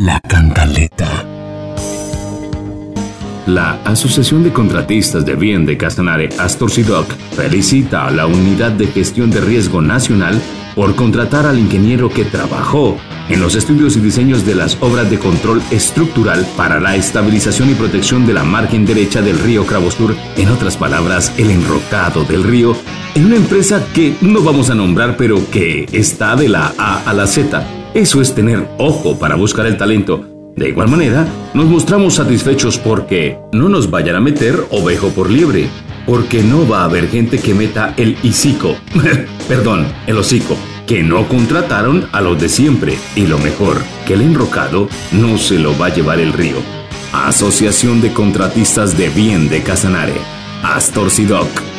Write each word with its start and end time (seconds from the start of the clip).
La 0.00 0.18
Cantaleta. 0.18 1.26
La 3.46 3.82
Asociación 3.84 4.42
de 4.42 4.50
Contratistas 4.50 5.26
de 5.26 5.36
Bien 5.36 5.66
de 5.66 5.76
Casanare, 5.76 6.30
Astor 6.38 6.70
Sidoc, 6.70 7.06
felicita 7.36 8.06
a 8.06 8.10
la 8.10 8.26
Unidad 8.26 8.70
de 8.72 8.86
Gestión 8.86 9.30
de 9.30 9.42
Riesgo 9.42 9.82
Nacional 9.82 10.40
por 10.74 10.96
contratar 10.96 11.44
al 11.44 11.58
ingeniero 11.58 12.08
que 12.08 12.24
trabajó 12.24 12.96
en 13.28 13.40
los 13.40 13.56
estudios 13.56 13.94
y 13.98 14.00
diseños 14.00 14.46
de 14.46 14.54
las 14.54 14.78
obras 14.80 15.10
de 15.10 15.18
control 15.18 15.60
estructural 15.70 16.46
para 16.56 16.80
la 16.80 16.96
estabilización 16.96 17.68
y 17.68 17.74
protección 17.74 18.26
de 18.26 18.32
la 18.32 18.42
margen 18.42 18.86
derecha 18.86 19.20
del 19.20 19.38
río 19.38 19.66
Cravostur, 19.66 20.16
en 20.38 20.48
otras 20.48 20.78
palabras, 20.78 21.30
el 21.36 21.50
enrocado 21.50 22.24
del 22.24 22.42
río, 22.42 22.74
en 23.14 23.26
una 23.26 23.36
empresa 23.36 23.84
que 23.92 24.16
no 24.22 24.40
vamos 24.42 24.70
a 24.70 24.74
nombrar, 24.74 25.18
pero 25.18 25.50
que 25.50 25.86
está 25.92 26.36
de 26.36 26.48
la 26.48 26.72
A 26.78 27.02
a 27.04 27.12
la 27.12 27.26
Z. 27.26 27.79
Eso 27.94 28.20
es 28.20 28.34
tener 28.34 28.68
ojo 28.78 29.18
para 29.18 29.34
buscar 29.36 29.66
el 29.66 29.76
talento 29.76 30.30
de 30.60 30.68
igual 30.68 30.88
manera, 30.88 31.26
nos 31.54 31.66
mostramos 31.66 32.16
satisfechos 32.16 32.76
porque 32.76 33.38
no 33.52 33.68
nos 33.70 33.90
vayan 33.90 34.16
a 34.16 34.20
meter 34.20 34.66
ovejo 34.70 35.08
por 35.08 35.30
liebre, 35.30 35.68
porque 36.04 36.42
no 36.42 36.68
va 36.68 36.82
a 36.82 36.84
haber 36.84 37.08
gente 37.08 37.38
que 37.38 37.54
meta 37.54 37.94
el 37.96 38.16
hocico, 38.22 38.76
perdón, 39.48 39.86
el 40.06 40.18
hocico, 40.18 40.56
que 40.86 41.02
no 41.02 41.26
contrataron 41.28 42.08
a 42.12 42.20
los 42.20 42.38
de 42.38 42.48
siempre 42.48 42.98
y 43.16 43.26
lo 43.26 43.38
mejor, 43.38 43.78
que 44.06 44.14
el 44.14 44.20
enrocado 44.20 44.88
no 45.12 45.38
se 45.38 45.58
lo 45.58 45.76
va 45.78 45.86
a 45.86 45.94
llevar 45.94 46.20
el 46.20 46.32
río. 46.32 46.56
Asociación 47.12 48.00
de 48.00 48.12
Contratistas 48.12 48.98
de 48.98 49.08
Bien 49.08 49.48
de 49.48 49.62
Casanare, 49.62 50.14
Astor 50.62 51.10
Sidoc. 51.10 51.69